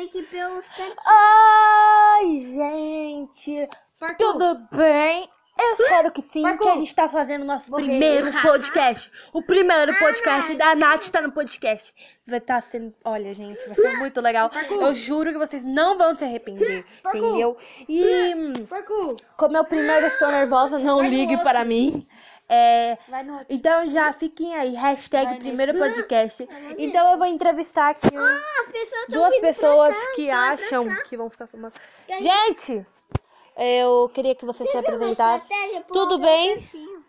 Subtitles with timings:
[0.00, 0.96] tem que ir pelos cantinhos.
[1.04, 3.68] Ai, gente.
[4.18, 5.28] Tudo bem?
[5.58, 6.66] Eu espero que sim, Parkour.
[6.66, 9.12] que a gente tá fazendo o nosso primeiro podcast.
[9.30, 11.92] O primeiro podcast da Nath tá no podcast.
[12.26, 12.94] Vai estar sendo.
[13.04, 14.50] Olha, gente, vai ser muito legal.
[14.70, 16.86] Eu juro que vocês não vão se arrepender.
[17.06, 17.58] Entendeu?
[17.86, 18.32] E
[19.36, 22.06] como é o primeiro, eu estou nervosa, não ligue para mim.
[22.52, 22.98] É,
[23.48, 26.48] então já fiquem aí, hashtag primeiro podcast.
[26.76, 31.16] Então eu vou entrevistar aqui um- As pessoas tão duas pessoas cá, que acham que
[31.16, 31.78] vão ficar famosas.
[32.08, 32.84] Gente,
[33.56, 35.46] eu queria que você se apresentasse.
[35.92, 36.60] Tudo bem?
[36.60, 37.04] cantinho?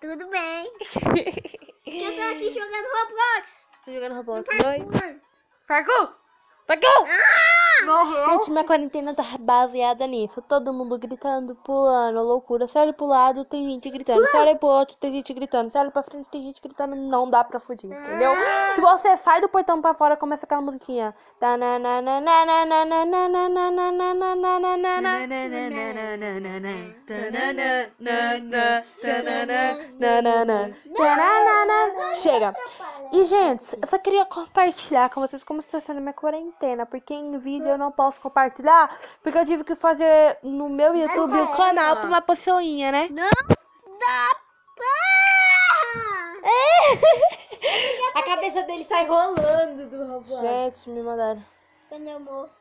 [0.00, 0.72] Tudo bem.
[1.86, 3.50] Eu tô aqui jogando Roblox.
[3.84, 4.48] Tô jogando Roblox.
[4.48, 4.86] Oi.
[5.66, 6.14] Parkour.
[6.66, 7.06] Parkour!
[7.06, 7.08] Parkour!
[7.84, 8.30] Morreu.
[8.30, 10.42] Gente, minha quarentena tá baseada nisso.
[10.42, 12.68] Todo mundo gritando, pulando, loucura.
[12.68, 14.26] Se olha pro lado, tem gente gritando.
[14.26, 15.70] Se olha pro outro, tem gente gritando.
[15.70, 16.94] Se olha pra frente, tem gente gritando.
[16.96, 18.32] Não dá pra fugir, entendeu?
[18.74, 21.14] Se você sai do portão pra fora, começa aquela musiquinha.
[32.14, 32.54] Chega.
[33.12, 36.86] E, gente, eu só queria compartilhar com vocês como está sendo minha quarentena.
[36.86, 38.98] Porque em vídeo eu não posso compartilhar.
[39.22, 43.08] Porque eu tive que fazer no meu YouTube o canal pra uma pessoinha, né?
[43.10, 43.28] Não
[43.98, 44.36] dá
[44.76, 44.86] pra...
[48.14, 50.40] A cabeça dele sai rolando do Roblox.
[50.40, 51.44] Gente, me mandaram.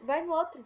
[0.01, 0.65] Vai no outro.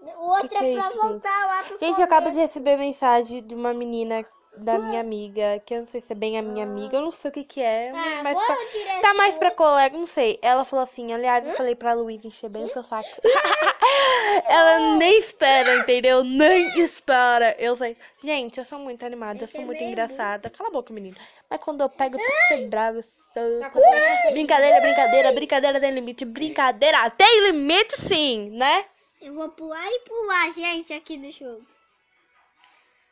[0.00, 2.32] O outro Que que é é pra isso, voltar lá pro Gente, eu acabo de
[2.32, 2.40] começo.
[2.40, 4.24] receber mensagem de uma menina
[4.56, 7.10] da minha amiga, que eu não sei se é bem a minha amiga, eu não
[7.10, 8.56] sei o que que é, Ah, mas tá,
[9.00, 10.38] tá mais pra colega, não sei.
[10.42, 13.08] Ela falou assim, aliás, eu falei pra Luísa encher bem o seu saco.
[14.46, 16.24] Ela nem espera, entendeu?
[16.24, 17.56] Nem espera.
[17.58, 17.96] Eu sei.
[18.22, 20.50] Gente, eu sou muito animada, eu sou muito engraçada.
[20.50, 21.16] Cala a boca, menina.
[21.48, 24.32] Mas quando eu pego pra ser brava, eu sou...
[24.32, 26.24] Brincadeira, brincadeira, brincadeira tem limite.
[26.24, 28.84] Brincadeira tem limite sim, né?
[29.20, 31.62] Eu vou pular e pular, gente, aqui no jogo.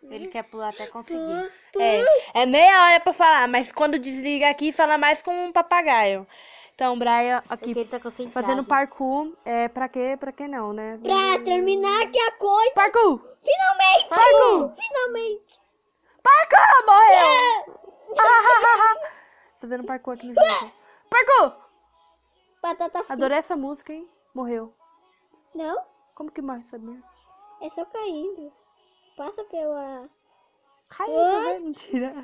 [0.03, 1.53] Ele quer pular até conseguir.
[1.79, 6.27] É, é meia hora pra falar, mas quando desliga aqui, fala mais com um papagaio.
[6.75, 8.01] Então, Brian, aqui, ele tá
[8.31, 10.17] fazendo parkour, é pra quê?
[10.19, 10.99] Pra que não, né?
[11.03, 12.73] Pra terminar aqui a coisa.
[12.75, 13.21] Parkour!
[13.45, 14.09] Finalmente!
[14.09, 14.73] Parkour!
[14.75, 15.61] Finalmente!
[16.23, 17.81] Parkour, morreu!
[19.61, 20.73] fazendo parkour aqui no jogo.
[21.11, 21.53] Parkour!
[22.63, 23.13] Batata frita.
[23.13, 24.09] Adorei essa música, hein?
[24.35, 24.75] Morreu.
[25.55, 25.85] Não,
[26.15, 27.03] Como que morre, sabia?
[27.61, 28.51] é só caindo.
[29.21, 30.05] Passa pela...
[30.89, 31.41] Caiu, Ah.
[31.43, 31.59] né?
[31.59, 32.15] Mentira.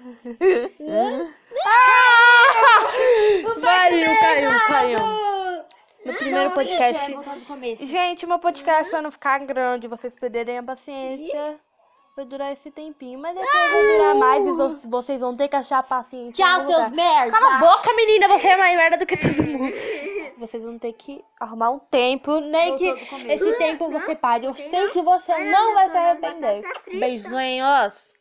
[3.61, 4.99] Caiu, caiu, caiu.
[6.07, 7.15] No primeiro podcast.
[7.85, 11.57] Gente, meu podcast pra não ficar grande, vocês perderem a paciência.
[12.17, 15.57] Vai durar esse tempinho, mas depois vai durar mais e vo- vocês vão ter que
[15.57, 16.33] achar paciência.
[16.33, 17.31] Tchau, seus merda.
[17.39, 19.71] Cala a boca, menina, você é mais merda do que todo mundo.
[20.39, 24.47] Vocês vão ter que arrumar um tempo, nem Voltou que esse tempo você pare.
[24.47, 26.63] Eu sei que você não vai se arrepender.
[26.93, 28.13] Beijinhos.